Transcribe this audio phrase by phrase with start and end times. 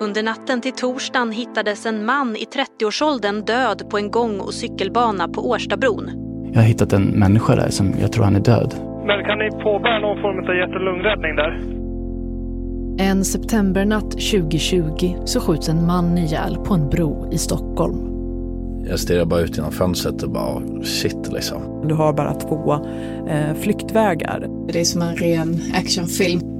[0.00, 5.28] Under natten till torsdagen hittades en man i 30-årsåldern död på en gång och cykelbana
[5.28, 6.10] på Årstabron.
[6.52, 8.74] Jag har hittat en människa där som jag tror han är död.
[9.06, 11.60] Men kan ni påbörja någon form av hjärt och lungräddning där?
[12.98, 17.96] En septembernatt 2020 så skjuts en man ihjäl på en bro i Stockholm.
[18.88, 21.84] Jag stirrar bara ut genom fönstret och bara shit liksom.
[21.88, 22.72] Du har bara två
[23.28, 24.46] eh, flyktvägar.
[24.72, 26.53] Det är som en ren actionfilm.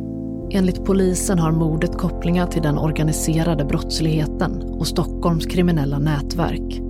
[0.51, 6.81] Enligt polisen har mordet kopplingar till den organiserade brottsligheten och Stockholms kriminella nätverk.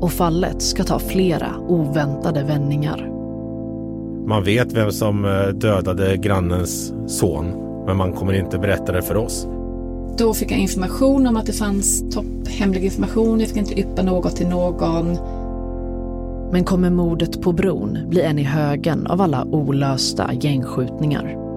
[0.00, 3.10] Och fallet ska ta flera oväntade vändningar.
[4.26, 7.46] Man vet vem som eh, dödade grannens son,
[7.86, 9.46] men man kommer inte berätta det för oss.
[10.18, 13.40] Då fick jag information om att det fanns topphemlig information.
[13.40, 15.18] Jag fick inte yppa något till någon.
[16.52, 21.49] Men kommer mordet på bron bli en i högen av alla olösta gängskjutningar?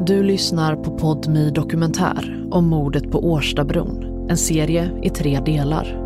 [0.00, 4.26] Du lyssnar på Podmi Dokumentär om mordet på Årstabron.
[4.30, 6.02] En serie i tre delar.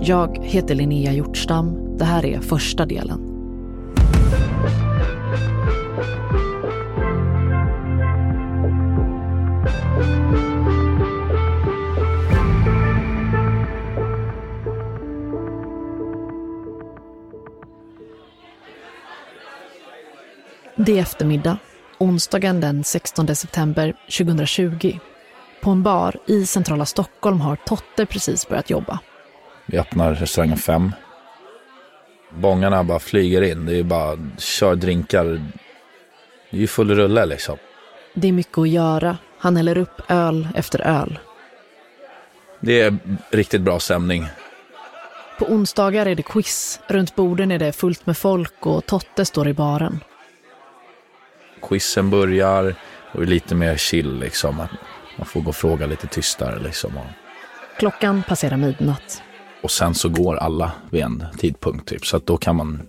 [0.00, 1.96] Jag heter Linnea Hjortstam.
[1.98, 3.30] Det här är första delen.
[20.76, 21.58] Det är eftermiddag,
[21.98, 24.98] onsdagen den 16 september 2020.
[25.60, 28.98] På en bar i centrala Stockholm har Totte precis börjat jobba.
[29.66, 30.92] Vi öppnar restaurangen fem.
[32.30, 33.66] Bångarna bara flyger in.
[33.66, 35.24] Det är bara kör drinkar.
[36.50, 37.56] Det är ju full rulle liksom.
[38.14, 39.16] Det är mycket att göra.
[39.38, 41.18] Han häller upp öl efter öl.
[42.60, 42.96] Det är
[43.30, 44.26] riktigt bra stämning.
[45.38, 46.80] På onsdagar är det quiz.
[46.86, 50.00] Runt borden är det fullt med folk och Totte står i baren.
[51.68, 52.74] Quizen börjar
[53.12, 54.56] och lite mer chill liksom.
[55.16, 56.92] Man får gå och fråga lite tystare liksom.
[57.78, 59.22] Klockan passerar midnatt.
[59.62, 62.06] Och sen så går alla vid en tidpunkt typ.
[62.06, 62.82] Så att då kan man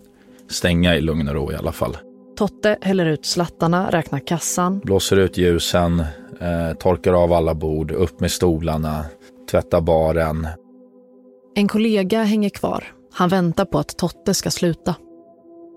[0.50, 1.98] stänga i lugn och ro i alla fall.
[2.38, 4.80] Totte häller ut slattarna, räknar kassan.
[4.80, 6.00] Blåser ut ljusen,
[6.42, 9.06] eh, torkar av alla bord, upp med stolarna,
[9.52, 10.48] tvättar baren.
[11.56, 12.84] En kollega hänger kvar.
[13.14, 14.96] Han väntar på att Totte ska sluta.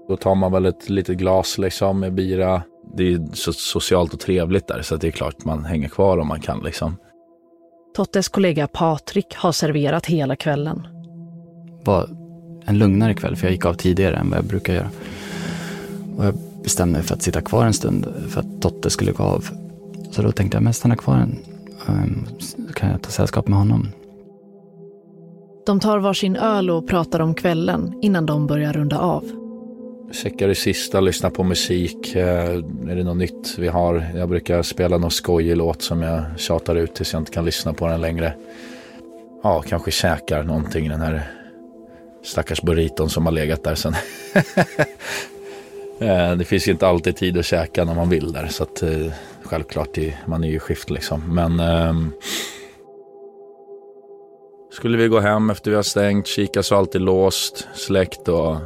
[0.08, 2.62] Då tar man väl ett litet glas liksom med bira.
[2.94, 6.28] Det är så socialt och trevligt där så det är klart man hänger kvar om
[6.28, 6.97] man kan liksom.
[7.97, 10.87] Tottes kollega Patrik har serverat hela kvällen.
[11.84, 12.09] Var
[12.65, 14.91] en lugnare kväll för jag gick av tidigare än vad jag brukar göra.
[16.16, 19.22] Och jag bestämde mig för att sitta kvar en stund för att Totte skulle gå
[19.22, 19.49] av.
[20.10, 21.38] Så då tänkte jag, men stanna kvar en.
[21.88, 22.26] Um,
[22.75, 23.88] kan jag ta sällskap med honom?
[25.66, 29.47] De tar varsin öl och pratar om kvällen innan de börjar runda av.
[30.12, 32.14] Checkar det sista, lyssnar på musik.
[32.14, 32.54] Eh,
[32.88, 34.06] är det något nytt vi har?
[34.14, 37.72] Jag brukar spela någon skojig låt som jag tjatar ut tills jag inte kan lyssna
[37.72, 38.34] på den längre.
[39.42, 41.22] Ja, kanske käkar någonting den här
[42.24, 43.94] stackars burriton som har legat där sen.
[46.00, 48.46] Eh, det finns ju inte alltid tid att käka när man vill där.
[48.46, 51.34] Så att eh, självklart, man är ju i skift liksom.
[51.34, 52.12] Men um,
[54.72, 58.56] skulle vi gå hem efter vi har stängt, kika så alltid låst, släckt och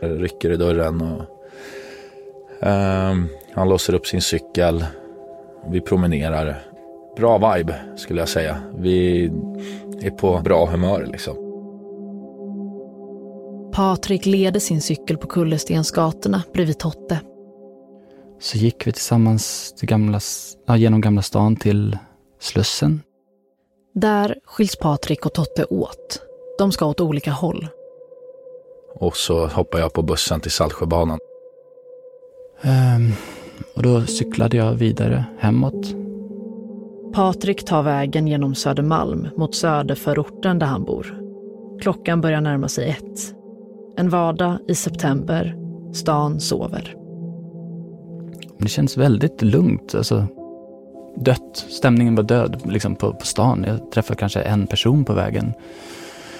[0.00, 1.00] rycker i dörren.
[1.00, 1.22] Och,
[2.68, 4.84] um, han låser upp sin cykel.
[5.70, 6.62] Vi promenerar.
[7.16, 8.62] Bra vibe skulle jag säga.
[8.78, 9.24] Vi
[10.02, 11.36] är på bra humör liksom.
[13.72, 17.20] Patrik leder sin cykel på kullerstensgatorna bredvid Totte.
[18.40, 20.20] Så gick vi tillsammans till gamla,
[20.66, 21.98] ja, genom Gamla stan till
[22.40, 23.02] Slussen.
[23.94, 26.22] Där skiljs Patrik och Totte åt.
[26.58, 27.68] De ska åt olika håll.
[28.98, 31.18] Och så hoppar jag på bussen till Saltsjöbanan.
[32.62, 33.12] Um,
[33.74, 35.94] och då cyklade jag vidare hemåt.
[37.14, 41.20] Patrik tar vägen genom Södermalm mot söderförorten där han bor.
[41.80, 43.34] Klockan börjar närma sig ett.
[43.96, 45.56] En vardag i september.
[45.92, 46.94] Stan sover.
[48.58, 49.94] Det känns väldigt lugnt.
[49.94, 50.26] Alltså,
[51.16, 51.66] dött.
[51.68, 53.64] Stämningen var död liksom på, på stan.
[53.68, 55.52] Jag träffade kanske en person på vägen.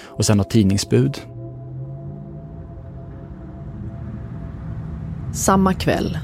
[0.05, 1.21] Och sen något tidningsbud.
[5.33, 6.17] Samma kväll,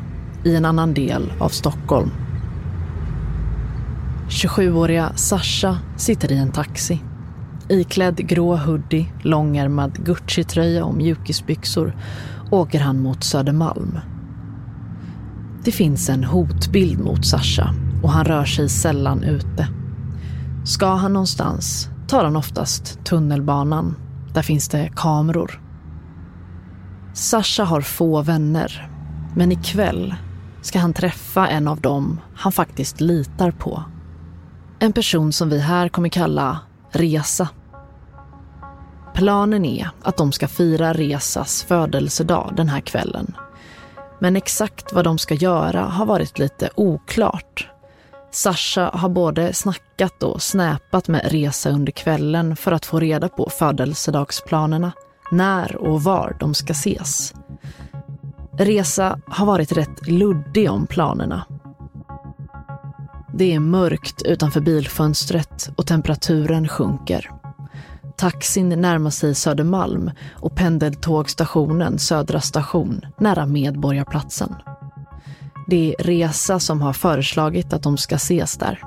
[0.44, 2.10] i en annan del av Stockholm.
[4.30, 7.02] 27-åriga Sasha sitter i en taxi.
[7.70, 11.96] Iklädd grå hoodie, långärmad Gucci-tröja och mjukisbyxor
[12.52, 14.00] åker han mot Södermalm.
[15.64, 17.74] Det finns en hotbild mot Sasha
[18.04, 19.68] och han rör sig sällan ute.
[20.66, 23.96] Ska han någonstans tar han oftast tunnelbanan.
[24.34, 25.62] Där finns det kameror.
[27.14, 28.90] Sasha har få vänner,
[29.36, 30.16] men ikväll
[30.62, 33.84] ska han träffa en av dem han faktiskt litar på.
[34.80, 36.60] En person som vi här kommer kalla
[36.92, 37.50] Resa.
[39.14, 43.36] Planen är att de ska fira Resas födelsedag den här kvällen.
[44.20, 47.70] Men exakt vad de ska göra har varit lite oklart.
[48.32, 53.50] Sasha har både snackat och snäpat med Resa under kvällen för att få reda på
[53.50, 54.92] födelsedagsplanerna,
[55.32, 57.34] när och var de ska ses.
[58.58, 61.46] Resa har varit rätt luddig om planerna.
[63.34, 67.32] Det är mörkt utanför bilfönstret och temperaturen sjunker.
[68.18, 74.56] Taxin närmar sig Södermalm och pendeltågstationen Södra station nära Medborgarplatsen.
[75.68, 78.84] Det är Resa som har föreslagit att de ska ses där.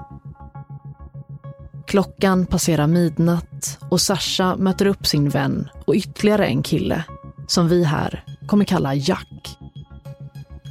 [1.86, 7.04] Klockan passerar midnatt och Sasha möter upp sin vän och ytterligare en kille
[7.46, 9.57] som vi här kommer kalla Jack.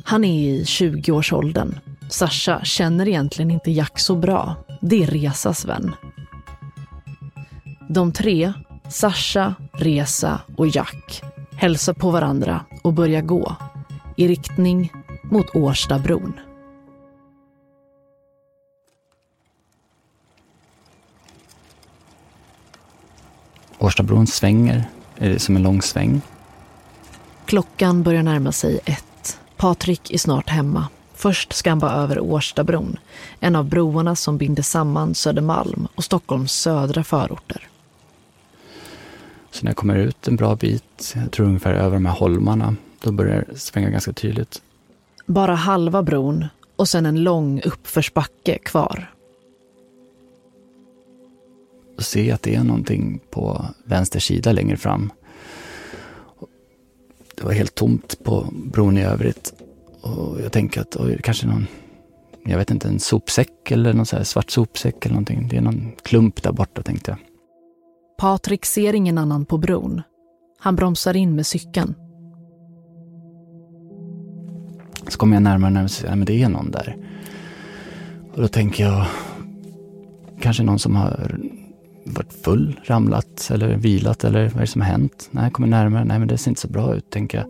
[0.10, 1.80] Han är i 20-årsåldern.
[2.10, 4.56] Sasha känner egentligen inte Jack så bra.
[4.82, 5.96] Det är Resas vän.
[7.90, 8.54] De tre,
[8.90, 11.22] Sasha, Resa och Jack,
[11.52, 13.56] hälsar på varandra och börjar gå
[14.18, 14.92] i riktning
[15.24, 16.34] mot Årstabron.
[23.78, 26.22] Årstabron svänger, är det som en lång sväng.
[27.46, 29.07] Klockan börjar närma sig ett.
[29.58, 30.88] Patrik är snart hemma.
[31.14, 32.98] Först ska han bara över Årstabron,
[33.40, 37.68] en av broarna som binder samman Södermalm och Stockholms södra förorter.
[39.52, 42.76] Så när jag kommer ut en bra bit, jag tror ungefär över de här holmarna,
[43.00, 44.62] då börjar det svänga ganska tydligt.
[45.26, 46.46] Bara halva bron
[46.76, 49.14] och sen en lång uppförsbacke kvar.
[51.98, 55.12] Då ser jag att det är någonting på vänster sida längre fram.
[57.38, 59.54] Det var helt tomt på bron i övrigt.
[60.02, 61.68] Och jag tänker att oj, kanske någon,
[62.46, 65.48] jag vet inte, en sopsäck eller någon så svart sopsäck eller någonting.
[65.48, 67.20] Det är någon klump där borta tänkte jag.
[68.18, 70.02] Patrik ser ingen annan på bron.
[70.60, 71.96] Han bromsar in med cykeln.
[75.08, 76.98] Så kommer jag närmare och närmare och säger, men det är någon där.
[78.34, 79.06] Och då tänker jag,
[80.42, 81.40] kanske någon som har
[82.14, 85.30] varit full, ramlat eller vilat eller vad är det som har hänt?
[85.32, 87.48] Nej, jag kommer närmare, nej men det ser inte så bra ut, tänker jag.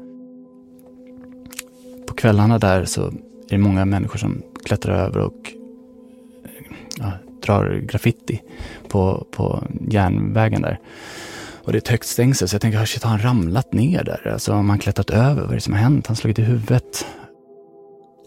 [2.07, 3.11] På kvällarna där så är
[3.49, 5.53] det många människor som klättrar över och
[6.43, 7.11] eh, ja,
[7.45, 8.41] drar graffiti
[8.87, 10.79] på, på järnvägen där.
[11.63, 14.03] Och det är ett högt stängsel så jag tänker, ah, shit, har han ramlat ner
[14.03, 14.31] där?
[14.33, 15.41] Alltså har han klättrat över?
[15.41, 16.07] Vad är det som har hänt?
[16.07, 17.05] Han slagit i huvudet.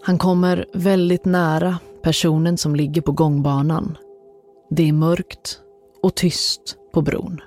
[0.02, 3.96] Han kommer väldigt nära personen som ligger på gångbanan.
[4.70, 5.60] Det är mörkt
[6.02, 7.40] och tyst på bron.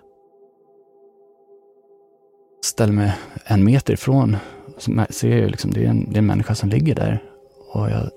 [2.64, 3.14] Ställer mig
[3.46, 4.38] en meter ifrån
[4.78, 7.24] så ser jag liksom, det är, en, det är en människa som ligger där.
[7.72, 8.10] Och jag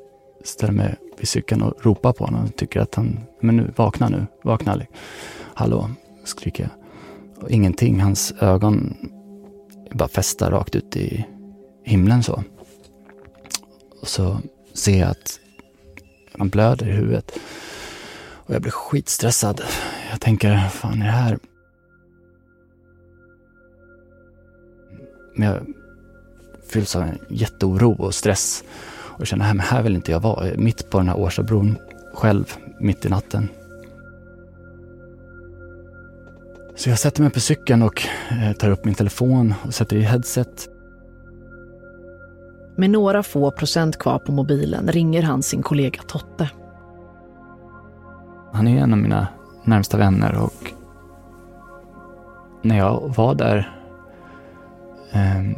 [0.45, 4.09] ställer mig vid cykeln och ropar på honom och tycker att han, men nu, vakna
[4.09, 4.81] nu, vakna.
[5.55, 5.91] Hallå,
[6.25, 6.73] skriker jag.
[7.43, 8.97] Och ingenting, hans ögon
[9.93, 11.27] bara fästa rakt ut i
[11.85, 12.43] himlen så.
[14.01, 14.41] Och så
[14.75, 15.41] ser jag att
[16.39, 17.39] han blöder i huvudet.
[18.47, 19.63] Och jag blir skitstressad.
[20.17, 21.39] Jag tänker, fan är det här?
[25.35, 25.67] Men jag
[26.69, 28.65] fylls av en jätteoro och stress.
[29.19, 30.47] Och känner, här, här vill inte jag vara.
[30.57, 31.77] Mitt på den här Årstabron,
[32.15, 33.49] själv, mitt i natten.
[36.77, 38.03] Så jag sätter mig på cykeln och
[38.59, 40.69] tar upp min telefon och sätter i headset.
[42.77, 46.51] Med några få procent kvar på mobilen ringer han sin kollega Totte.
[48.53, 49.29] Han är en av mina
[49.67, 50.73] närmsta vänner och
[52.63, 53.73] när jag var där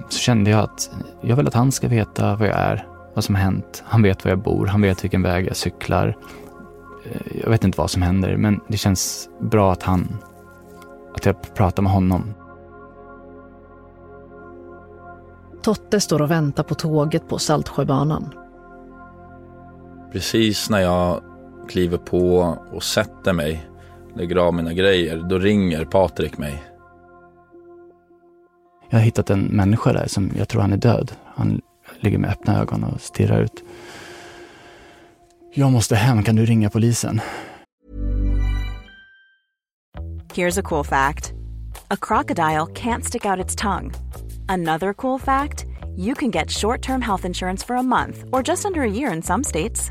[0.08, 3.34] så kände jag att jag vill att han ska veta vad jag är, vad som
[3.34, 3.82] har hänt.
[3.86, 6.16] Han vet var jag bor, han vet vilken väg jag cyklar.
[7.42, 10.16] Jag vet inte vad som händer, men det känns bra att han,
[11.14, 12.34] att jag pratar med honom.
[15.62, 18.34] Totte står och väntar på tåget på Saltsjöbanan.
[20.12, 21.20] Precis när jag
[21.68, 23.68] kliver på och sätter mig,
[24.18, 26.62] lägger av mina grejer, då ringer Patrik mig.
[28.90, 31.12] Jag har hittat en människa där som jag tror han är död.
[31.34, 31.60] Han
[32.00, 33.64] ligger med öppna ögon och stirrar ut.
[35.54, 37.20] Jag måste hem, kan du ringa polisen?
[40.34, 41.32] Here's a cool fact.
[41.88, 43.92] A crocodile can't stick out its tongue.
[44.48, 45.64] Another cool fact,
[45.96, 49.22] you can get short-term health insurance for a month or just under a year in
[49.22, 49.90] some states.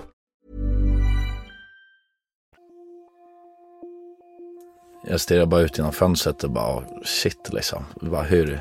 [5.03, 7.83] Jag stirrar bara ut genom fönstret och bara shit liksom.
[8.01, 8.57] Bara, hur,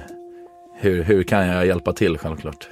[0.75, 2.69] hur, hur kan jag hjälpa till självklart?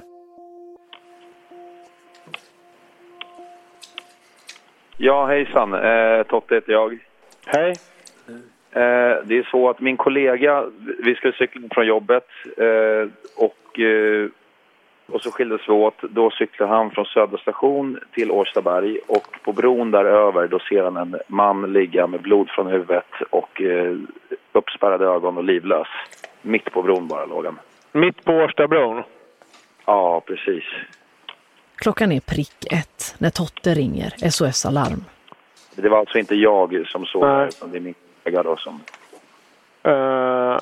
[4.97, 5.73] Ja, hejsan.
[5.73, 6.99] Eh, Totte heter jag.
[7.45, 7.73] Hej.
[8.71, 10.65] Eh, det är så att min kollega,
[11.03, 14.29] vi skulle cykla från jobbet eh, och, eh,
[15.11, 16.01] och så skildes vi åt.
[16.01, 20.83] Då cyklade han från Södra station till Årstaberg och på bron där över då ser
[20.83, 23.97] han en man ligga med blod från huvudet och eh,
[24.51, 25.87] uppspärrade ögon och livlös.
[26.41, 27.59] Mitt på bron bara låg han.
[27.91, 29.03] Mitt på Årstabron?
[29.85, 30.63] Ja, precis.
[31.75, 35.03] Klockan är prick ett när Totte ringer SOS Alarm.
[35.75, 37.37] Det var alltså inte jag som såg Nej.
[37.37, 38.81] det, utan det är min kollega då som...
[39.83, 40.59] Eh,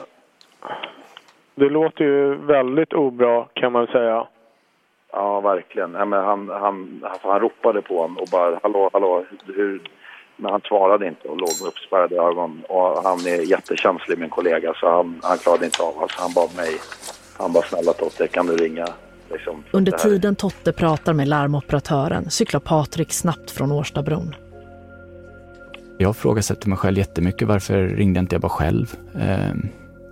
[1.56, 4.28] det låter ju väldigt obra kan man säga.
[5.12, 5.94] Ja, verkligen.
[5.94, 9.82] Ja, men han, han, han, han ropade på honom och bara hallå, hallå, hur...
[10.40, 12.62] Men han svarade inte och låg med uppspärrade ögon.
[12.70, 16.56] Och han är jättekänslig, min kollega, så han, han klarade inte av alltså, Han bad
[16.56, 16.72] mig,
[17.38, 18.88] han bara snälla Totte, kan du ringa?
[19.32, 24.36] Liksom, Under tiden Totte pratar med larmoperatören cyklar Patrik snabbt från Årstabron.
[25.98, 27.48] Jag ifrågasätter mig själv jättemycket.
[27.48, 28.96] Varför ringde inte jag bara själv?
[29.16, 29.56] Eh,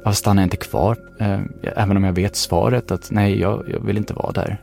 [0.03, 0.97] varför stannade jag inte kvar?
[1.19, 1.39] Eh,
[1.75, 4.57] även om jag vet svaret att nej, jag, jag vill inte vara där.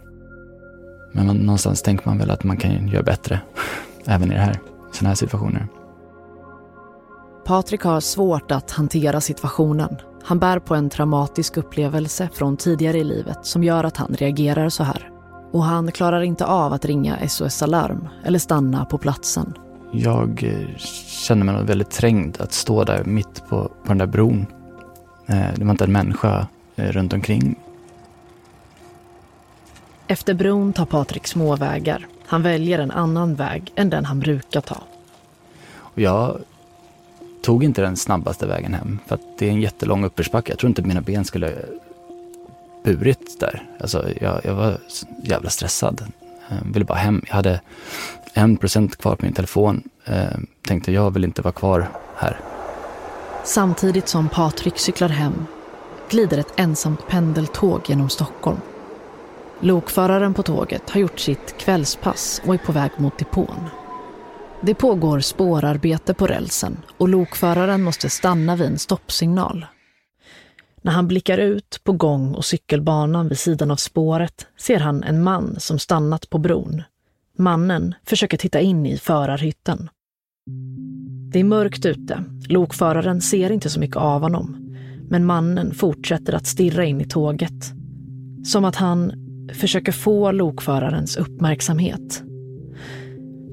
[1.13, 3.41] Men man, någonstans tänker man väl att man kan göra bättre.
[4.05, 4.59] även i det här,
[4.93, 5.69] sådana här situationer.
[7.45, 9.97] Patrik har svårt att hantera situationen.
[10.23, 14.69] Han bär på en traumatisk upplevelse från tidigare i livet som gör att han reagerar
[14.69, 15.11] så här.
[15.53, 19.55] Och han klarar inte av att ringa SOS Alarm eller stanna på platsen.
[19.93, 20.77] Jag eh,
[21.27, 24.47] kände mig väldigt trängd att stå där mitt på, på den där bron.
[25.27, 27.59] Eh, det var inte en människa eh, runt omkring.
[30.13, 32.07] Efter bron tar Patrik småvägar.
[32.27, 34.83] Han väljer en annan väg än den han brukar ta.
[35.95, 36.41] Jag
[37.43, 40.53] tog inte den snabbaste vägen hem för att det är en jättelång uppförsbacke.
[40.53, 41.55] Jag tror inte mina ben skulle
[42.85, 43.63] burit där.
[43.81, 44.79] Alltså jag, jag var
[45.23, 46.05] jävla stressad.
[46.49, 47.23] Jag ville bara hem.
[47.27, 47.61] Jag hade
[48.35, 49.83] en procent kvar på min telefon.
[50.05, 50.25] Eh,
[50.69, 52.41] tänkte jag vill inte vara kvar här.
[53.45, 55.47] Samtidigt som Patrik cyklar hem
[56.11, 58.59] glider ett ensamt pendeltåg genom Stockholm.
[59.65, 63.69] Lokföraren på tåget har gjort sitt kvällspass och är på väg mot depån.
[64.63, 69.67] Det pågår spårarbete på rälsen och lokföraren måste stanna vid en stoppsignal.
[70.83, 75.23] När han blickar ut på gång och cykelbanan vid sidan av spåret ser han en
[75.23, 76.83] man som stannat på bron.
[77.39, 79.91] Mannen försöker titta in i förarhytten.
[81.33, 82.25] Det är mörkt ute.
[82.49, 84.77] Lokföraren ser inte så mycket av honom.
[85.09, 87.73] Men mannen fortsätter att stirra in i tåget.
[88.45, 89.23] Som att han
[89.55, 92.23] försöker få lokförarens uppmärksamhet.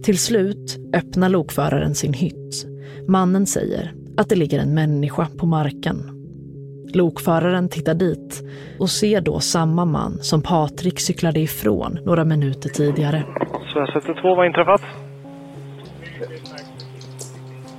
[0.04, 2.66] Till slut öppnar lokföraren sin hytt.
[3.08, 5.98] Mannen säger att det ligger en människa på marken.
[6.94, 8.44] Lokföraren tittar dit
[8.80, 13.24] och ser då samma man som Patrik cyklade ifrån några minuter tidigare.
[13.74, 14.82] Svensk 112, vad inträffat?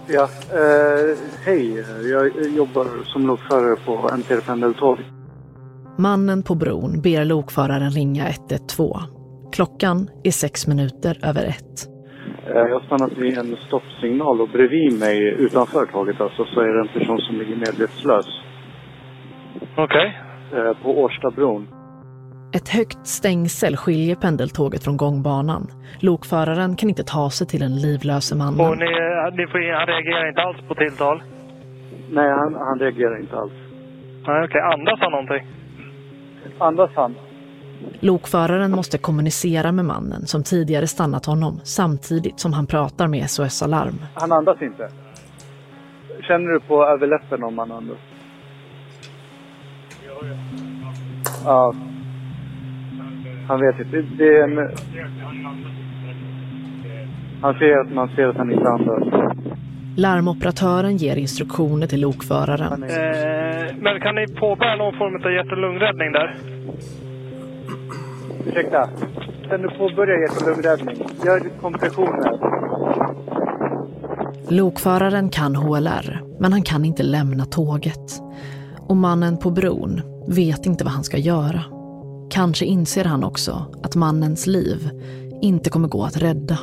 [0.07, 1.85] Ja, eh, hej.
[2.11, 4.99] Jag jobbar som lokförare på NTR Pendeltåg.
[6.07, 8.89] Mannen på bron ber lokföraren ringa 112.
[9.53, 11.77] Klockan är sex minuter över ett.
[12.47, 16.69] Eh, jag har stannat vid en stoppsignal och bredvid mig utanför tåget alltså, så är
[16.75, 18.27] det en person som ligger medvetslös.
[19.77, 20.19] Okej.
[20.53, 21.69] Eh, på Årstabron.
[22.57, 25.67] Ett högt stängsel skiljer pendeltåget från gångbanan.
[26.01, 28.79] Lokföraren kan inte ta sig till den livlöse Och mannen.
[28.79, 28.91] ni,
[29.39, 31.23] ni får, han reagerar inte alls på tilltal?
[32.11, 33.53] Nej, han, han reagerar inte alls.
[34.27, 34.61] Nej, okej.
[34.61, 35.60] Andas han någonting?
[36.59, 37.15] Andas han?
[38.01, 43.63] Lokföraren måste kommunicera med mannen som tidigare stannat honom samtidigt som han pratar med SOS
[43.63, 43.95] Alarm.
[44.15, 44.89] Han andas inte.
[46.29, 47.97] Känner du på överläppen om han andas?
[51.45, 51.75] Ja.
[53.49, 54.03] Han vet inte.
[54.19, 54.71] Det- är en...
[57.43, 59.09] Han ser att man ser att han inte andas.
[59.97, 62.85] Larmoperatören ger instruktioner till lokföraren.
[63.51, 66.37] Eh, men kan ni påbörja någon form av hjärt och lungräddning där?
[68.47, 68.89] Ursäkta.
[69.49, 70.97] Kan du påbörja hjärt och lungräddning?
[71.25, 72.31] Gör kompressioner.
[74.49, 78.23] Lokföraren kan HLR, men han kan inte lämna tåget.
[78.89, 81.61] Och mannen på bron vet inte vad han ska göra.
[82.31, 84.91] Kanske inser han också att mannens liv
[85.43, 86.59] inte kommer gå att rädda.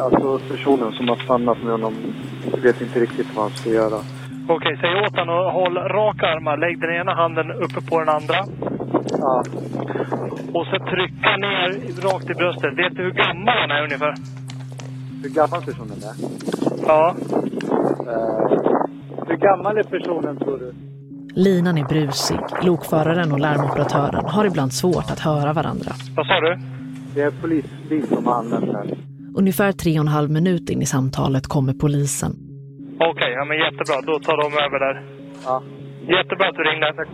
[0.00, 1.94] Alltså personen som har stannat med honom
[2.62, 3.98] vet inte riktigt vad han ska göra.
[4.48, 6.56] Okej, säg åt honom att håll raka armar.
[6.56, 8.36] Lägg den ena handen uppe på den andra.
[9.18, 9.44] Ja.
[10.54, 11.68] Och så trycka ner
[12.02, 12.78] rakt i bröstet.
[12.78, 14.14] Vet du hur gammal han är ungefär?
[15.22, 16.14] Hur gammal personen är?
[16.86, 17.14] Ja.
[18.12, 18.58] Eh,
[19.28, 20.74] hur gammal är personen tror du?
[21.34, 22.38] Linan är brusig.
[22.62, 25.92] Lokföraren och larmoperatören har ibland svårt att höra varandra.
[26.16, 26.58] Vad sa du?
[27.14, 28.98] Det är polisbil som har här.
[29.34, 32.51] Ungefär tre och en halv minut in i samtalet kommer polisen.
[32.98, 34.00] Okej, ja men jättebra.
[34.06, 35.02] Då tar de över där.
[35.44, 35.62] Ja.
[36.16, 37.06] Jättebra att du ringde.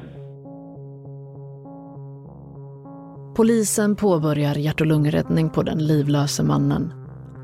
[3.36, 6.92] Polisen påbörjar hjärt och lungräddning på den livlöse mannen.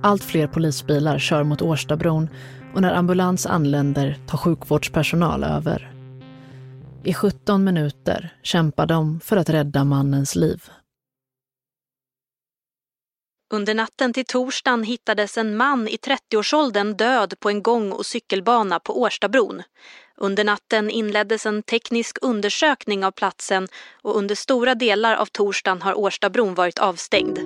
[0.02, 2.28] Allt fler polisbilar kör mot Årstabron
[2.74, 5.90] och när ambulans anländer tar sjukvårdspersonal över.
[7.04, 10.62] I 17 minuter kämpar de för att rädda mannens liv.
[13.54, 18.80] Under natten till torsdagen hittades en man i 30-årsåldern död på en gång och cykelbana
[18.80, 19.62] på Årstabron.
[20.16, 23.68] Under natten inleddes en teknisk undersökning av platsen
[24.02, 27.38] och under stora delar av torsdagen har Årstabron varit avstängd.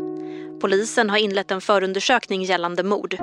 [0.61, 3.17] Polisen har inlett en förundersökning gällande mord.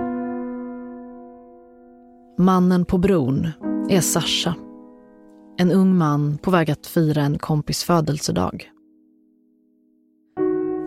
[2.37, 3.51] Mannen på bron
[3.89, 4.55] är Sasha.
[5.57, 8.71] En ung man på väg att fira en kompis födelsedag.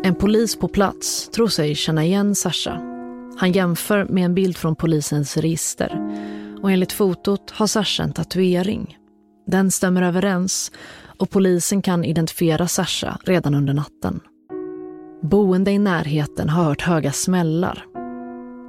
[0.09, 2.81] En polis på plats tror sig känna igen Sasha.
[3.39, 6.01] Han jämför med en bild från polisens register
[6.63, 8.99] och enligt fotot har Sasha en tatuering.
[9.47, 10.73] Den stämmer överens
[11.19, 14.21] och polisen kan identifiera Sasha redan under natten.
[15.23, 17.85] Boende i närheten har hört höga smällar.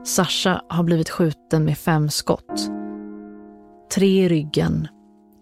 [0.06, 2.70] Sasha har blivit skjuten med fem skott.
[3.94, 4.88] Tre i ryggen,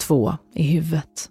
[0.07, 1.29] två i huvudet.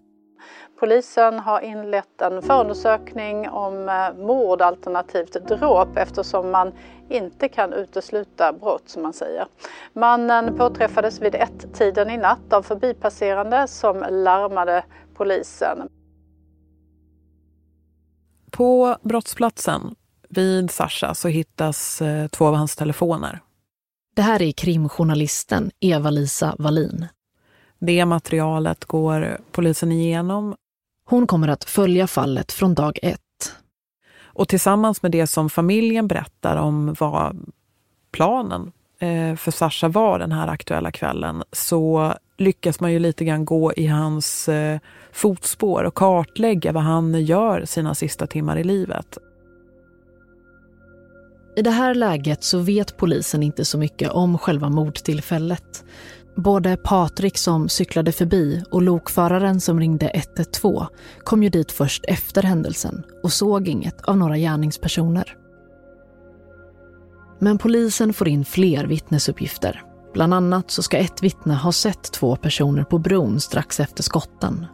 [0.78, 6.72] Polisen har inlett en förundersökning om eh, mord alternativt dråp eftersom man
[7.08, 9.46] inte kan utesluta brott som man säger.
[9.92, 14.84] Mannen påträffades vid ett-tiden i natt av förbipasserande som larmade
[15.14, 15.88] polisen.
[18.50, 19.94] På brottsplatsen
[20.28, 23.40] vid Sasha så hittas eh, två av hans telefoner.
[24.16, 27.06] Det här är krimjournalisten Eva-Lisa Wallin.
[27.78, 30.54] Det materialet går polisen igenom.
[31.08, 33.20] Hon kommer att följa fallet från dag ett.
[34.22, 37.52] Och tillsammans med det som familjen berättar om vad
[38.12, 43.44] planen eh, för Sasha var den här aktuella kvällen så lyckas man ju lite grann
[43.44, 44.78] gå i hans eh,
[45.12, 49.18] fotspår och kartlägga vad han gör sina sista timmar i livet.
[51.56, 55.84] I det här läget så vet polisen inte så mycket om själva mordtillfället.
[56.36, 60.86] Både Patrik som cyklade förbi och lokföraren som ringde 112
[61.24, 65.36] kom ju dit först efter händelsen och såg inget av några gärningspersoner.
[67.38, 69.82] Men polisen får in fler vittnesuppgifter.
[70.14, 74.66] Bland annat så ska ett vittne ha sett två personer på bron strax efter skotten.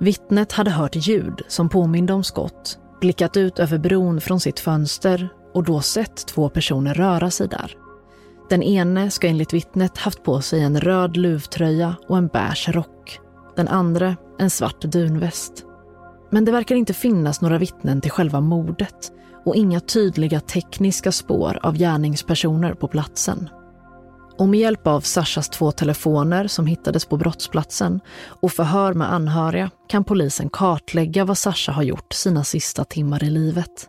[0.00, 5.28] Vittnet hade hört ljud som påminde om skott, blickat ut över bron från sitt fönster
[5.54, 7.76] och då sett två personer röra sig där.
[8.48, 13.20] Den ene ska enligt vittnet haft på sig en röd luvtröja och en beige rock.
[13.56, 15.64] Den andra en svart dunväst.
[16.30, 19.12] Men det verkar inte finnas några vittnen till själva mordet
[19.44, 23.48] och inga tydliga tekniska spår av gärningspersoner på platsen.
[24.38, 29.70] Och med hjälp av Sashas två telefoner som hittades på brottsplatsen och förhör med anhöriga
[29.88, 33.88] kan polisen kartlägga vad Sasha har gjort sina sista timmar i livet.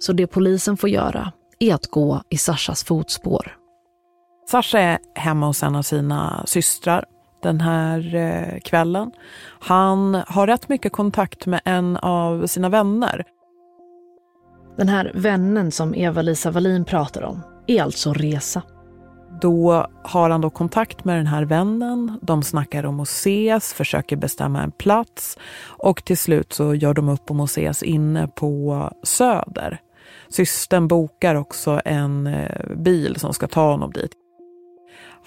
[0.00, 3.58] Så det polisen får göra är att gå i Sashas fotspår.
[4.50, 7.04] Sasha är hemma hos en av sina systrar
[7.42, 9.12] den här eh, kvällen.
[9.60, 13.24] Han har rätt mycket kontakt med en av sina vänner.
[14.76, 18.62] Den här vännen som Eva-Lisa Wallin pratar om är alltså Resa.
[19.40, 22.18] Då har han då kontakt med den här vännen.
[22.22, 27.08] De snackar om att ses, försöker bestämma en plats och till slut så gör de
[27.08, 29.80] upp om att ses inne på Söder.
[30.28, 34.12] Systern bokar också en eh, bil som ska ta honom dit.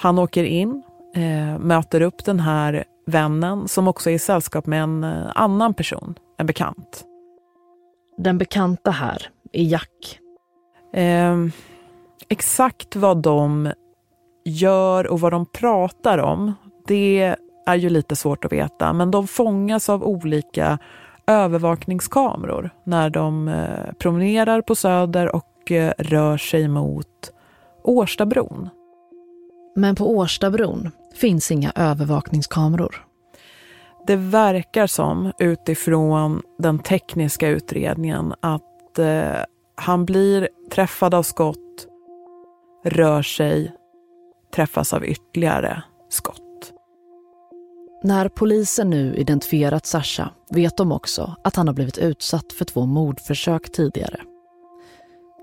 [0.01, 0.83] Han åker in,
[1.15, 5.73] eh, möter upp den här vännen som också är i sällskap med en eh, annan
[5.73, 7.05] person, en bekant.
[8.17, 10.19] Den bekanta här är Jack.
[10.93, 11.37] Eh,
[12.29, 13.71] exakt vad de
[14.45, 16.53] gör och vad de pratar om,
[16.87, 17.35] det
[17.65, 18.93] är ju lite svårt att veta.
[18.93, 20.79] Men de fångas av olika
[21.27, 27.31] övervakningskameror när de eh, promenerar på Söder och eh, rör sig mot
[27.83, 28.69] Årstabron.
[29.75, 33.05] Men på Årstabron finns inga övervakningskameror.
[34.07, 39.43] Det verkar som, utifrån den tekniska utredningen, att eh,
[39.75, 41.87] han blir träffad av skott,
[42.85, 43.71] rör sig,
[44.55, 46.73] träffas av ytterligare skott.
[48.03, 52.85] När polisen nu identifierat Sasha vet de också att han har blivit utsatt för två
[52.85, 54.21] mordförsök tidigare.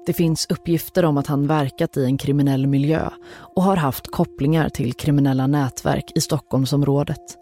[0.09, 3.11] Det finns uppgifter om att han verkat i en kriminell miljö
[3.57, 7.37] och har haft kopplingar till kriminella nätverk i Stockholmsområdet.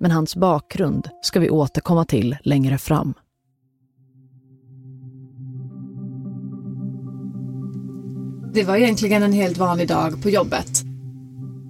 [0.00, 3.14] Men hans bakgrund ska vi återkomma till längre fram.
[8.54, 10.82] Det var egentligen en helt vanlig dag på jobbet.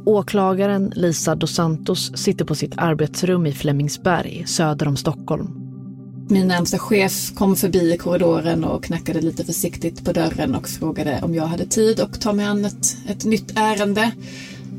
[0.07, 5.62] Åklagaren Lisa dos Santos sitter på sitt arbetsrum i Flemingsberg söder om Stockholm.
[6.33, 11.21] Min närmsta chef kom förbi i korridoren och knackade lite försiktigt på dörren och frågade
[11.23, 14.11] om jag hade tid att ta mig an ett, ett nytt ärende.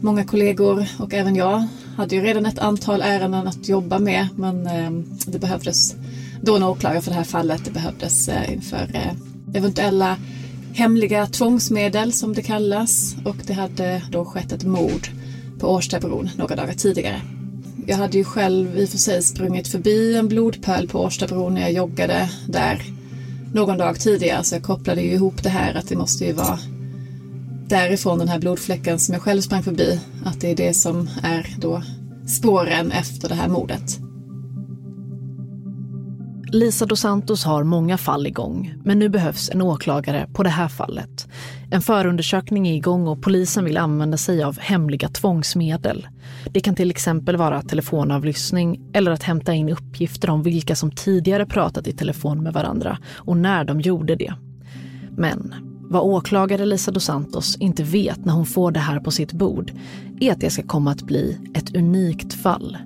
[0.01, 4.67] Många kollegor och även jag hade ju redan ett antal ärenden att jobba med men
[4.67, 4.91] eh,
[5.27, 5.95] det behövdes
[6.41, 7.65] då en åklagare för det här fallet.
[7.65, 9.13] Det behövdes eh, inför eh,
[9.53, 10.17] eventuella
[10.73, 15.07] hemliga tvångsmedel som det kallas och det hade då skett ett mord
[15.59, 17.21] på Årstabron några dagar tidigare.
[17.87, 21.61] Jag hade ju själv i och för sig sprungit förbi en blodpöl på Årstabron när
[21.61, 22.81] jag joggade där
[23.53, 26.59] någon dag tidigare så jag kopplade ju ihop det här att det måste ju vara
[27.67, 31.55] därifrån den här blodfläcken som jag själv sprang förbi att det är det som är
[31.59, 31.83] då
[32.27, 33.99] spåren efter det här mordet.
[36.53, 40.67] Lisa dos Santos har många fall igång, men nu behövs en åklagare på det här
[40.67, 41.27] fallet.
[41.71, 46.07] En förundersökning är igång och polisen vill använda sig av hemliga tvångsmedel.
[46.51, 51.45] Det kan till exempel vara telefonavlyssning eller att hämta in uppgifter om vilka som tidigare
[51.45, 54.33] pratat i telefon med varandra och när de gjorde det.
[55.17, 55.55] Men
[55.89, 59.71] vad åklagare Lisa dos Santos inte vet när hon får det här på sitt bord
[60.19, 62.77] är att det ska komma att bli ett unikt fall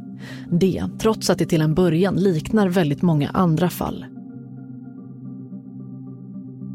[0.52, 4.06] det trots att det till en början liknar väldigt många andra fall.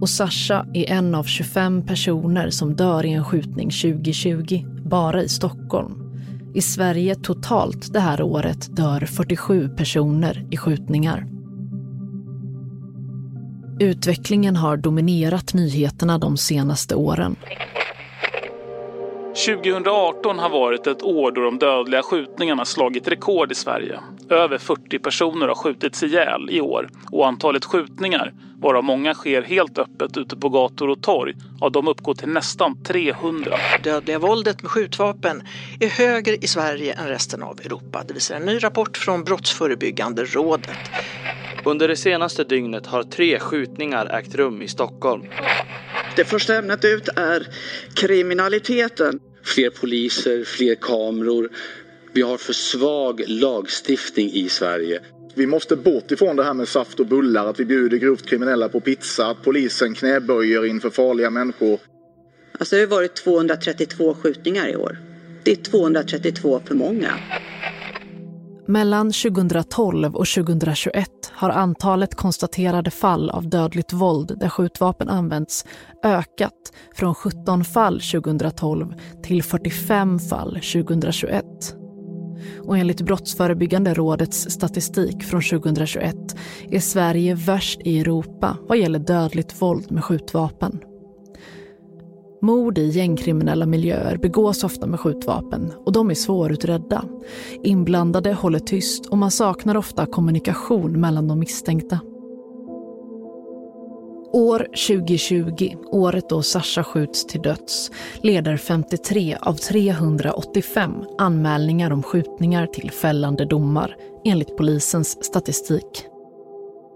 [0.01, 5.29] Och Sasha är en av 25 personer som dör i en skjutning 2020, bara i
[5.29, 6.02] Stockholm.
[6.55, 11.27] I Sverige totalt det här året dör 47 personer i skjutningar.
[13.81, 17.37] Utvecklingen har dominerat nyheterna de senaste åren.
[19.47, 24.01] 2018 har varit ett år då de dödliga skjutningarna slagit rekord i Sverige.
[24.33, 29.79] Över 40 personer har skjutits ihjäl i år och antalet skjutningar, varav många sker helt
[29.79, 33.57] öppet ute på gator och torg, ja, de uppgår till nästan 300.
[33.83, 35.43] Dödliga våldet med skjutvapen
[35.81, 38.05] är högre i Sverige än resten av Europa.
[38.09, 40.79] Det visar en ny rapport från Brottsförebyggande rådet.
[41.65, 45.23] Under det senaste dygnet har tre skjutningar ägt rum i Stockholm.
[46.17, 47.47] Det första ämnet ut är
[47.95, 49.21] kriminaliteten.
[49.45, 51.49] Fler poliser, fler kameror.
[52.15, 55.01] Vi har för svag lagstiftning i Sverige.
[55.35, 58.69] Vi måste bort ifrån det här med saft och bullar, att vi bjuder grovt kriminella
[58.69, 61.79] på pizza, att polisen knäböjer inför farliga människor.
[62.59, 64.99] Alltså det har varit 232 skjutningar i år.
[65.45, 67.11] Det är 232 för många.
[68.67, 75.65] Mellan 2012 och 2021 har antalet konstaterade fall av dödligt våld där skjutvapen använts
[76.05, 81.45] ökat från 17 fall 2012 till 45 fall 2021.
[82.67, 86.17] Och enligt Brottsförebyggande rådets statistik från 2021
[86.71, 90.81] är Sverige värst i Europa vad gäller dödligt våld med skjutvapen.
[92.43, 97.05] Mord i gängkriminella miljöer begås ofta med skjutvapen och de är svårutredda.
[97.63, 102.01] Inblandade håller tyst och man saknar ofta kommunikation mellan de misstänkta.
[104.33, 107.91] År 2020, året då Sasha skjuts till döds,
[108.23, 116.05] leder 53 av 385 anmälningar om skjutningar till fällande domar enligt polisens statistik.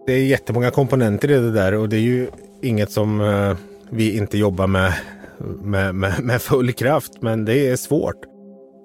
[0.07, 2.29] Det är jättemånga komponenter i det där och det är ju
[2.63, 3.57] inget som eh,
[3.91, 4.93] vi inte jobbar med
[5.39, 8.17] med, med, med full kraft, men det är svårt.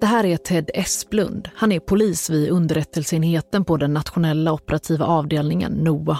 [0.00, 1.48] Det här är Ted Esplund.
[1.54, 6.18] Han är polis vid underrättelseenheten på den nationella operativa avdelningen NOA.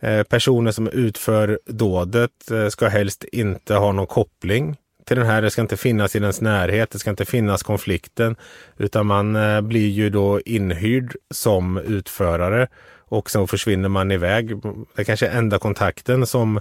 [0.00, 5.42] Eh, personer som utför dådet eh, ska helst inte ha någon koppling till den här.
[5.42, 8.36] Det ska inte finnas i dens närhet, det ska inte finnas konflikten,
[8.76, 12.68] utan man eh, blir ju då inhyrd som utförare
[13.08, 14.62] och så försvinner man iväg.
[14.94, 16.60] Det är kanske är enda kontakten som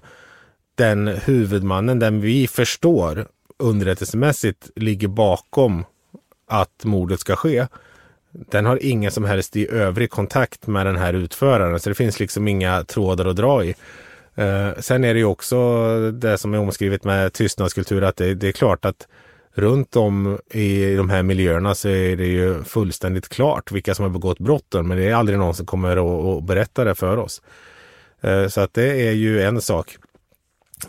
[0.75, 3.27] den huvudmannen, den vi förstår
[3.59, 5.85] underrättelsemässigt ligger bakom
[6.47, 7.67] att mordet ska ske
[8.51, 11.79] den har ingen som helst i övrig kontakt med den här utföraren.
[11.79, 13.75] Så det finns liksom inga trådar att dra i.
[14.35, 18.47] Eh, sen är det ju också det som är omskrivet med tystnadskultur att det, det,
[18.47, 19.07] är klart att
[19.53, 24.09] runt om i de här miljöerna så är det ju fullständigt klart vilka som har
[24.09, 24.87] begått brotten.
[24.87, 27.41] Men det är aldrig någon som kommer att, att berätta det för oss.
[28.21, 29.97] Eh, så att det är ju en sak.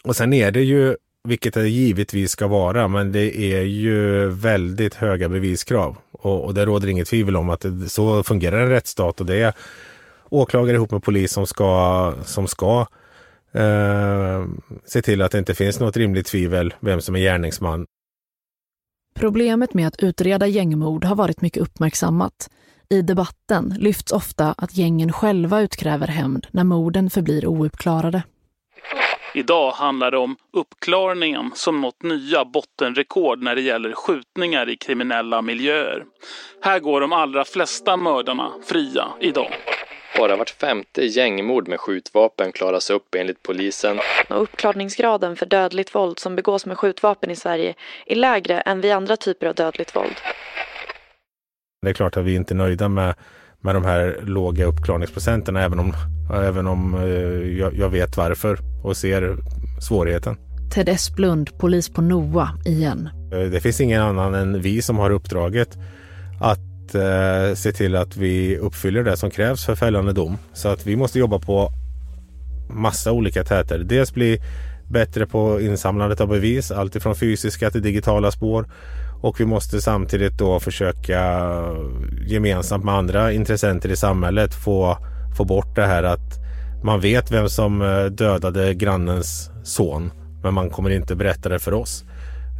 [0.02, 4.94] Och sen är det ju, vilket det givetvis ska vara, men det är ju väldigt
[4.94, 5.96] höga beviskrav.
[6.12, 9.36] Och, och det råder inget tvivel om att det, så fungerar en rättsstat och det
[9.36, 9.54] är
[10.28, 12.86] åklagare ihop med polis som ska, som ska
[13.52, 14.44] eh,
[14.84, 17.86] se till att det inte finns något rimligt tvivel vem som är gärningsman.
[19.14, 22.50] Problemet med att utreda gängmord har varit mycket uppmärksammat.
[22.88, 28.22] I debatten lyfts ofta att gängen själva utkräver hämnd när morden förblir ouppklarade.
[29.37, 35.42] Idag handlar det om uppklarningen som nått nya bottenrekord när det gäller skjutningar i kriminella
[35.42, 36.05] miljöer.
[36.62, 39.53] Här går de allra flesta mördarna fria idag.
[40.18, 43.99] Bara vart femte gängmord med skjutvapen klaras upp enligt polisen.
[44.29, 47.75] Och uppklarningsgraden för dödligt våld som begås med skjutvapen i Sverige
[48.07, 50.16] är lägre än vid andra typer av dödligt våld.
[51.83, 53.14] Det är klart att vi inte är nöjda med,
[53.66, 55.94] med de här låga uppklarningsprocenten även om,
[56.35, 59.37] även om eh, jag, jag vet varför och ser
[59.81, 60.37] svårigheten.
[60.74, 63.09] Ted Esplund, polis på NOA, igen.
[63.33, 65.79] Eh, det finns ingen annan än vi som har uppdraget
[66.40, 70.38] att eh, se till att vi uppfyller det som krävs för fällande dom.
[70.52, 71.70] Så att vi måste jobba på
[72.70, 73.79] massa olika täter.
[73.79, 74.38] Dels bli
[74.90, 78.66] bättre på insamlandet av bevis, alltifrån fysiska till digitala spår.
[79.26, 81.42] Och vi måste samtidigt då försöka
[82.26, 84.98] gemensamt med andra intressenter i samhället få,
[85.36, 86.38] få bort det här att
[86.84, 90.10] man vet vem som eh, dödade grannens son,
[90.42, 92.04] men man kommer inte berätta det för oss.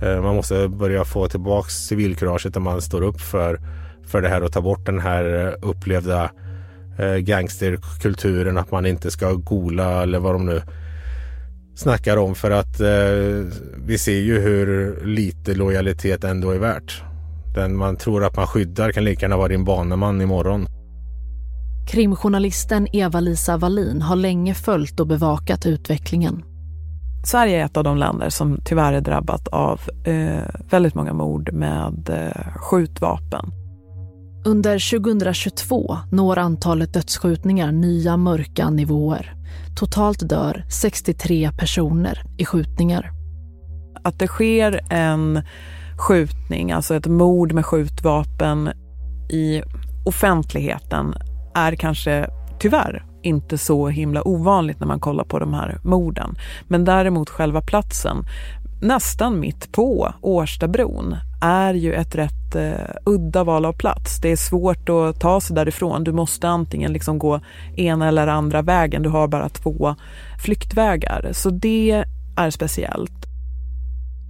[0.03, 3.61] Eh, man måste börja få tillbaks civilkuraget där man står upp för,
[4.07, 6.31] för det här och ta bort den här eh, upplevda
[7.21, 10.63] gangsterkulturen, att man inte ska gola eller vad de nu
[11.77, 12.89] snackar om för att eh,
[13.87, 17.03] vi ser ju hur lite lojalitet ändå är värt.
[17.55, 20.67] Den man tror att man skyddar kan lika gärna vara din baneman imorgon.
[21.89, 26.43] Krimjournalisten Eva-Lisa Wallin har länge följt och bevakat utvecklingen.
[27.25, 31.53] Sverige är ett av de länder som tyvärr är drabbat av eh, väldigt många mord
[31.53, 33.53] med eh, skjutvapen.
[34.45, 39.36] Under 2022 når antalet dödsskjutningar nya mörka nivåer.
[39.77, 43.11] Totalt dör 63 personer i skjutningar.
[44.05, 45.43] Att det sker en
[45.99, 48.71] skjutning, alltså ett mord med skjutvapen
[49.31, 49.63] i
[50.05, 51.15] offentligheten
[51.55, 52.27] är kanske
[52.59, 56.37] tyvärr inte så himla ovanligt när man kollar på de här morden.
[56.69, 58.25] Men däremot själva platsen,
[58.81, 64.21] nästan mitt på Årstabron, är ju ett rätt eh, udda val av plats.
[64.21, 66.05] Det är svårt att ta sig därifrån.
[66.05, 67.41] Du måste antingen liksom gå
[67.77, 69.03] ena eller andra vägen.
[69.03, 69.95] Du har bara två
[70.45, 71.31] flyktvägar.
[71.33, 72.05] Så det
[72.37, 73.27] är speciellt.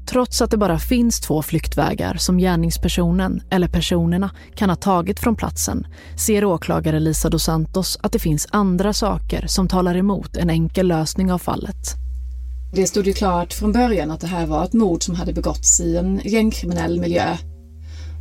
[0.09, 5.37] Trots att det bara finns två flyktvägar som gärningspersonen eller personerna kan ha tagit från
[5.37, 10.51] platsen ser åklagare Lisa dos Santos att det finns andra saker som talar emot en
[10.51, 12.06] enkel lösning av fallet.
[12.73, 15.81] Det stod ju klart från början att det här var ett mord som hade begåtts
[15.81, 17.37] i en gängkriminell miljö.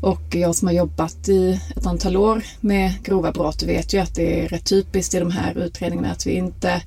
[0.02, 4.16] Och jag som har jobbat i ett antal år med grova brott vet ju att
[4.16, 6.82] det är rätt typiskt i de här utredningarna att vi inte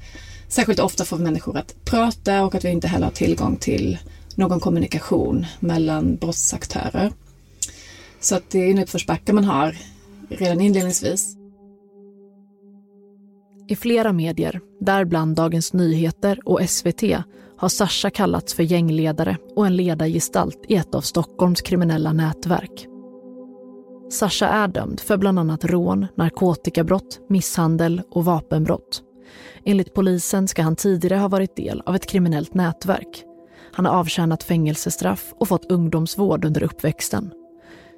[0.49, 3.99] särskilt ofta får människor att prata och att vi inte heller har tillgång till
[4.35, 7.13] någon kommunikation mellan brottsaktörer.
[8.21, 9.77] Så att det är en uppförsbacke man har
[10.29, 11.37] redan inledningsvis.
[13.69, 17.03] I flera medier, däribland Dagens Nyheter och SVT,
[17.59, 22.87] har Sasha kallats för gängledare och en ledargestalt i ett av Stockholms kriminella nätverk.
[24.11, 29.03] Sasha är dömd för bland annat rån, narkotikabrott, misshandel och vapenbrott.
[29.65, 33.25] Enligt polisen ska han tidigare ha varit del av ett kriminellt nätverk.
[33.73, 37.33] Han har avtjänat fängelsestraff och fått ungdomsvård under uppväxten.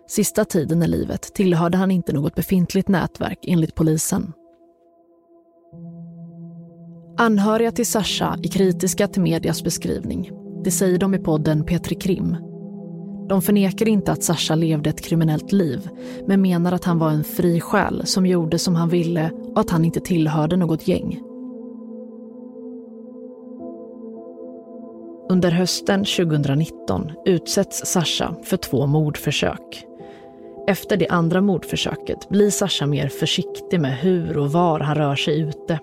[0.09, 4.33] Sista tiden i livet tillhörde han inte något befintligt nätverk enligt polisen.
[7.21, 10.31] Anhöriga till Sasha är kritiska till medias beskrivning.
[10.65, 12.37] Det säger de i podden Petri Krim.
[13.29, 15.89] De förnekar inte att Sasha levde ett kriminellt liv
[16.27, 19.71] men menar att han var en fri själ som gjorde som han ville och att
[19.71, 21.21] han inte tillhörde något gäng.
[25.31, 29.85] Under hösten 2019 utsätts Sasha för två mordförsök.
[30.67, 35.41] Efter det andra mordförsöket blir Sasha mer försiktig med hur och var han rör sig
[35.41, 35.81] ute.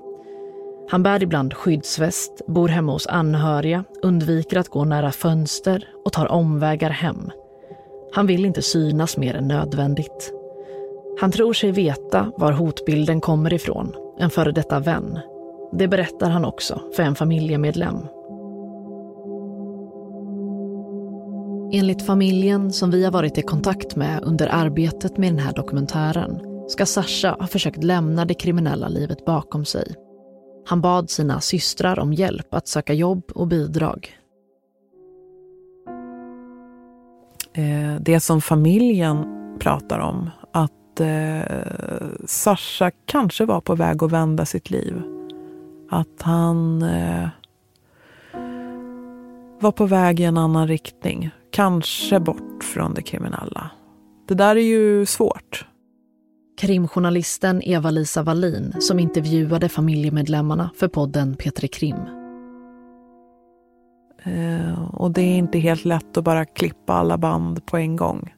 [0.90, 6.32] Han bär ibland skyddsväst, bor hemma hos anhöriga, undviker att gå nära fönster och tar
[6.32, 7.32] omvägar hem.
[8.14, 10.34] Han vill inte synas mer än nödvändigt.
[11.20, 15.20] Han tror sig veta var hotbilden kommer ifrån, en före detta vän.
[15.72, 17.98] Det berättar han också för en familjemedlem.
[21.72, 26.40] Enligt familjen som vi har varit i kontakt med under arbetet med den här dokumentären
[26.68, 30.07] ska Sasha ha försökt lämna det kriminella livet bakom sig.
[30.68, 34.18] Han bad sina systrar om hjälp att söka jobb och bidrag.
[37.54, 39.26] Eh, det som familjen
[39.60, 41.42] pratar om, att eh,
[42.26, 45.02] Sasha kanske var på väg att vända sitt liv.
[45.90, 47.30] Att han eh,
[49.60, 51.30] var på väg i en annan riktning.
[51.52, 53.70] Kanske bort från det kriminella.
[54.28, 55.66] Det där är ju svårt.
[56.58, 61.96] Krimjournalisten Eva-Lisa Wallin som intervjuade familjemedlemmarna för podden Petri Krim.
[64.24, 68.34] Eh, och det är inte helt lätt att bara klippa alla band på en gång.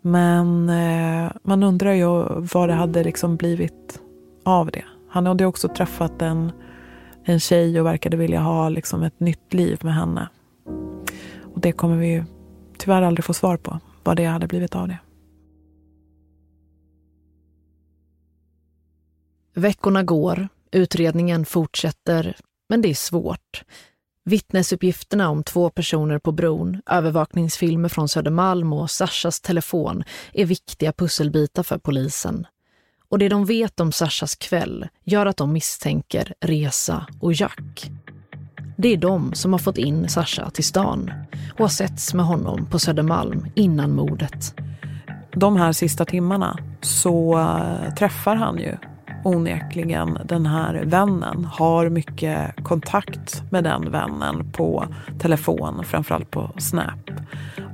[0.00, 4.00] Men eh, man undrar ju vad det hade liksom blivit
[4.44, 4.84] av det.
[5.08, 6.52] Han hade också träffat en,
[7.24, 10.28] en tjej och verkade vilja ha liksom ett nytt liv med henne.
[11.54, 12.24] Och det kommer vi
[12.78, 14.98] tyvärr aldrig få svar på, vad det hade blivit av det.
[19.54, 22.36] Veckorna går, utredningen fortsätter,
[22.68, 23.62] men det är svårt.
[24.24, 31.62] Vittnesuppgifterna om två personer på bron, övervakningsfilmer från Södermalm och Sashas telefon är viktiga pusselbitar
[31.62, 32.46] för polisen.
[33.08, 37.90] Och det de vet om Sashas kväll gör att de misstänker Resa och Jack.
[38.78, 41.12] Det är de som har fått in Sasha till stan
[41.52, 44.54] och har setts med honom på Södermalm innan mordet.
[45.32, 48.76] De här sista timmarna så eh, träffar han ju
[49.24, 54.86] onekligen den här vännen, har mycket kontakt med den vännen på
[55.18, 57.10] telefon, framförallt på Snap.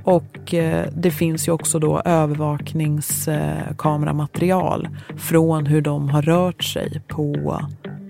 [0.03, 7.61] Och eh, det finns ju också då övervakningskameramaterial från hur de har rört sig på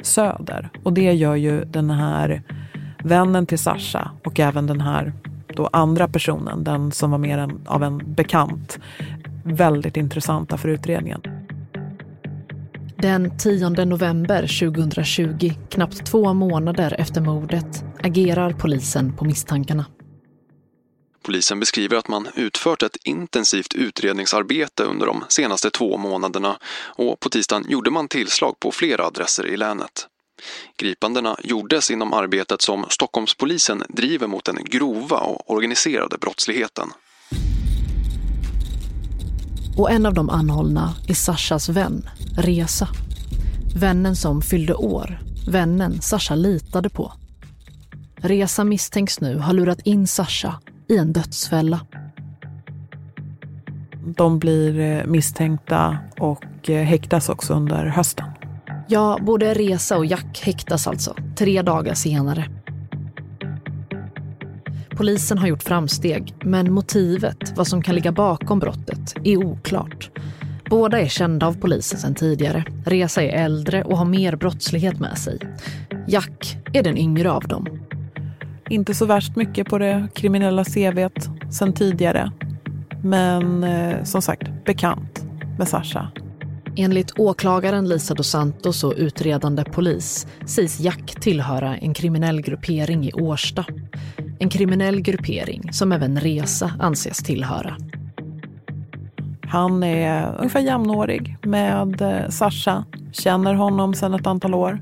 [0.03, 0.69] Söder.
[0.83, 2.41] Och det gör ju den här
[3.03, 5.13] vännen till Sasha och även den här
[5.55, 8.79] då andra personen, den som var mer av en bekant,
[9.43, 11.21] väldigt intressanta för utredningen.
[13.01, 19.85] Den 10 november 2020, knappt två månader efter mordet, agerar polisen på misstankarna.
[21.23, 26.57] Polisen beskriver att man utfört ett intensivt utredningsarbete under de senaste två månaderna
[26.95, 30.07] och på tisdagen gjorde man tillslag på flera adresser i länet.
[30.77, 36.89] Gripandena gjordes inom arbetet som Stockholmspolisen driver mot den grova och organiserade brottsligheten.
[39.79, 42.87] Och en av de anhållna är Sashas vän, Resa.
[43.75, 47.13] Vännen som fyllde år, vännen Sasha litade på.
[48.15, 51.79] Resa misstänks nu ha lurat in Sasha i en dödsfälla.
[54.05, 58.27] De blir eh, misstänkta och eh, häktas också under hösten.
[58.87, 62.45] Ja, både Resa och Jack häktas alltså, tre dagar senare.
[64.99, 70.09] Polisen har gjort framsteg, men motivet, vad som kan ligga bakom brottet, är oklart.
[70.69, 72.63] Båda är kända av polisen sedan tidigare.
[72.85, 75.39] Resa är äldre och har mer brottslighet med sig.
[76.07, 77.67] Jack är den yngre av dem.
[78.69, 82.31] Inte så värst mycket på det kriminella CVt sedan tidigare.
[83.03, 85.23] Men eh, som sagt, bekant
[85.57, 86.11] med Sasha.
[86.75, 93.13] Enligt åklagaren Lisa dos Santos och utredande polis sägs Jack tillhöra en kriminell gruppering i
[93.13, 93.65] Årsta.
[94.41, 97.77] En kriminell gruppering som även Reza anses tillhöra.
[99.47, 104.79] Han är ungefär jämnårig med eh, Sasha, känner honom sedan ett antal år.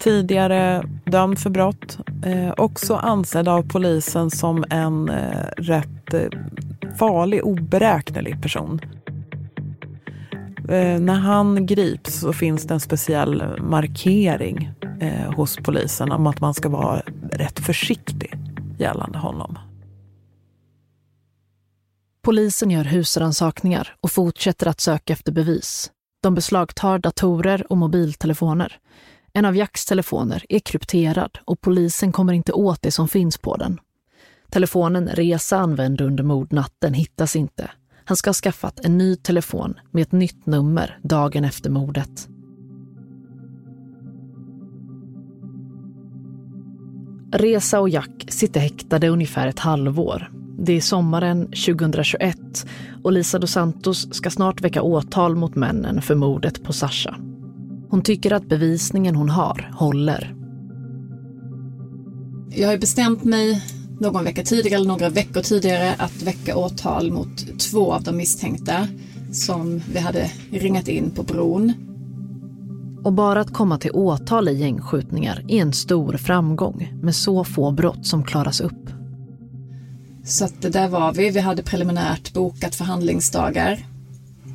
[0.00, 6.38] Tidigare dömd för brott, eh, också ansedd av polisen som en eh, rätt eh,
[6.98, 8.80] farlig, oberäknelig person.
[10.68, 16.40] Eh, när han grips så finns det en speciell markering eh, hos polisen om att
[16.40, 18.34] man ska vara rätt försiktig
[18.80, 19.58] gällande honom.
[22.22, 25.90] Polisen gör husrannsakningar och fortsätter att söka efter bevis.
[26.22, 28.78] De beslagtar datorer och mobiltelefoner.
[29.32, 33.56] En av Jacks telefoner är krypterad och polisen kommer inte åt det som finns på
[33.56, 33.80] den.
[34.50, 37.70] Telefonen Resa använde under mordnatten hittas inte.
[38.04, 42.28] Han ska ha skaffat en ny telefon med ett nytt nummer dagen efter mordet.
[47.32, 50.30] Resa och Jack sitter häktade ungefär ett halvår.
[50.58, 52.36] Det är sommaren 2021
[53.02, 57.16] och Lisa dos Santos ska snart väcka åtal mot männen för mordet på Sasha.
[57.90, 60.34] Hon tycker att bevisningen hon har håller.
[62.50, 63.62] Jag har bestämt mig
[64.00, 68.88] någon vecka tidigare eller några veckor tidigare att väcka åtal mot två av de misstänkta.
[69.32, 71.87] som vi hade ringat in på bron.
[73.04, 77.70] Och bara att komma till åtal i gängskjutningar är en stor framgång med så få
[77.70, 78.90] brott som klaras upp.
[80.24, 81.30] Så att där var vi.
[81.30, 83.86] Vi hade preliminärt bokat förhandlingsdagar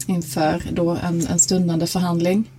[0.07, 2.51] inför då en, en stundande förhandling.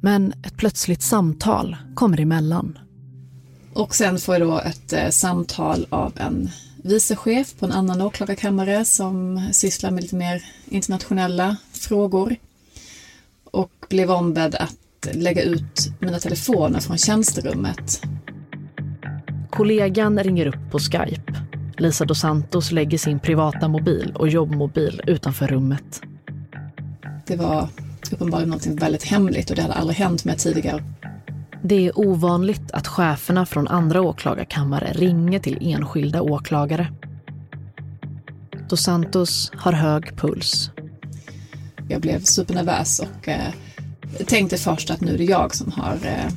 [0.00, 2.78] Men ett plötsligt samtal kommer emellan.
[3.74, 6.50] Och sen får jag då ett eh, samtal av en
[6.82, 12.36] vicechef på en annan åklagarkammare som sysslar med lite mer internationella frågor.
[13.44, 14.76] Och blev ombedd att
[15.12, 18.02] lägga ut mina telefoner från tjänsterummet.
[19.50, 21.32] Kollegan ringer upp på Skype.
[21.78, 26.02] Lisa dos Santos lägger sin privata mobil och jobbmobil utanför rummet.
[27.26, 27.68] Det var
[28.12, 30.84] uppenbarligen något väldigt hemligt och det hade aldrig hänt mig tidigare.
[31.62, 36.92] Det är ovanligt att cheferna från andra åklagarkammare ringer till enskilda åklagare.
[38.68, 40.70] Dos Santos har hög puls.
[41.88, 43.52] Jag blev supernervös och eh,
[44.26, 46.32] tänkte först att nu är det jag som har eh,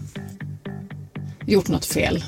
[1.46, 2.24] gjort något fel.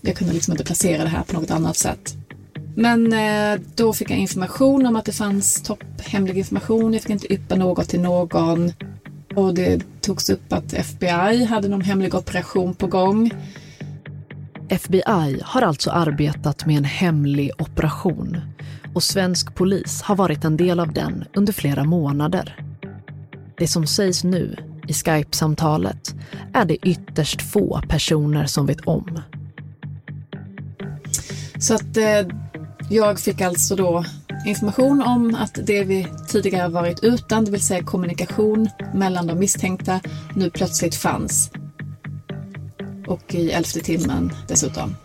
[0.00, 2.16] Jag kunde liksom inte placera det här på något annat sätt.
[2.74, 6.92] Men eh, då fick jag information om att det fanns topphemlig information.
[6.92, 8.72] Jag fick inte yppa något till någon.
[9.34, 13.30] Och det togs upp att FBI hade någon hemlig operation på gång.
[14.68, 18.40] FBI har alltså arbetat med en hemlig operation
[18.94, 22.67] och svensk polis har varit en del av den under flera månader.
[23.58, 24.56] Det som sägs nu
[24.88, 26.14] i Skype-samtalet
[26.54, 29.20] är det ytterst få personer som vet om.
[31.58, 32.26] Så att eh,
[32.90, 34.04] jag fick alltså då
[34.46, 40.00] information om att det vi tidigare varit utan, det vill säga kommunikation mellan de misstänkta,
[40.34, 41.50] nu plötsligt fanns.
[43.06, 44.96] Och i elfte timmen dessutom.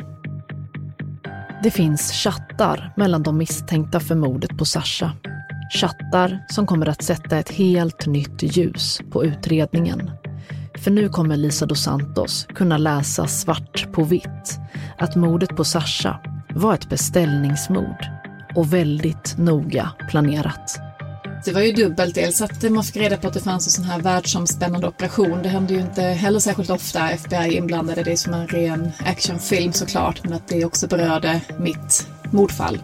[1.64, 5.12] Det finns chattar mellan de misstänkta för mordet på Sasha.
[5.70, 10.11] Chattar som kommer att sätta ett helt nytt ljus på utredningen.
[10.78, 14.59] För nu kommer Lisa dos Santos kunna läsa svart på vitt
[14.97, 16.20] att mordet på Sasha
[16.55, 18.05] var ett beställningsmord
[18.55, 20.80] och väldigt noga planerat.
[21.45, 22.16] Det var ju dubbelt.
[22.16, 25.43] Dels att man fick reda på att det fanns en sån här världsomspännande operation.
[25.43, 28.03] Det hände ju inte heller särskilt ofta FBI inblandade.
[28.03, 32.80] Det är som en ren actionfilm såklart, men att det också berörde mitt mordfall.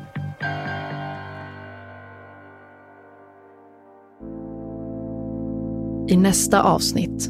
[6.09, 7.29] I nästa avsnitt.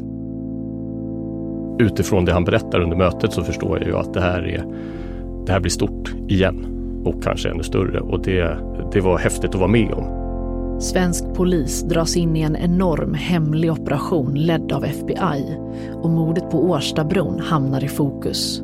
[1.78, 4.64] Utifrån det han berättar under mötet så förstår jag ju att det här, är,
[5.46, 6.66] det här blir stort igen
[7.04, 8.58] och kanske ännu större och det,
[8.92, 10.20] det var häftigt att vara med om.
[10.80, 15.56] Svensk polis dras in i en enorm hemlig operation ledd av FBI
[16.02, 18.62] och mordet på Årstabron hamnar i fokus.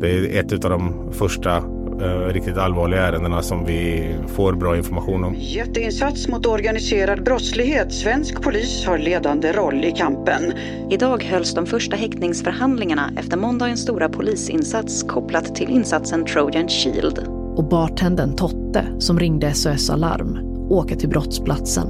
[0.00, 5.24] Det är ett av de första eh, riktigt allvarliga ärendena som vi får bra information
[5.24, 5.34] om.
[5.38, 7.92] Jätteinsats mot organiserad brottslighet.
[7.92, 10.52] Svensk polis har ledande roll i kampen.
[10.90, 17.18] Idag hölls de första häktningsförhandlingarna efter måndagens stora polisinsats kopplat till insatsen Trojan Shield.
[17.56, 20.38] Och bartenden Totte, som ringde SOS Alarm,
[20.70, 21.86] åker till brottsplatsen.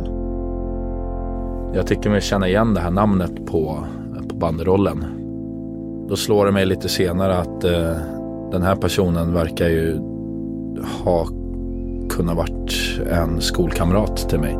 [1.74, 3.84] Jag tycker mig känna igen det här namnet på,
[4.28, 5.04] på banderollen.
[6.08, 7.96] Då slår det mig lite senare att eh,
[8.54, 9.98] den här personen verkar ju
[11.04, 11.26] ha
[12.10, 14.52] kunnat varit en skolkamrat till mig.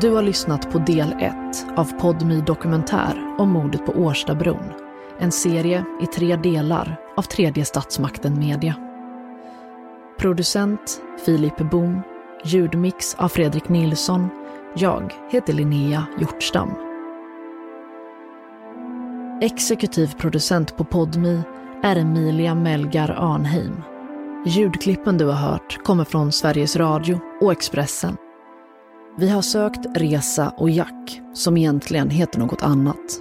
[0.00, 1.34] Du har lyssnat på del 1
[1.76, 4.72] av Podmi Dokumentär om mordet på Årstabron.
[5.18, 8.83] En serie i tre delar av tredje statsmakten Media.
[10.24, 12.00] Producent Filip Bom.
[12.44, 14.28] Ljudmix av Fredrik Nilsson.
[14.76, 16.70] Jag heter Linnea Hjortstam.
[19.42, 21.42] Exekutiv producent på Podmi
[21.82, 23.82] är Emilia Melgar Arnheim.
[24.46, 28.16] Ljudklippen du har hört kommer från Sveriges Radio och Expressen.
[29.18, 33.20] Vi har sökt Resa och Jack, som egentligen heter något annat.